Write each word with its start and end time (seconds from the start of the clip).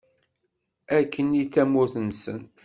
Akken 0.97 1.27
i 1.41 1.43
d 1.45 1.49
tamurt-nsen. 1.53 2.39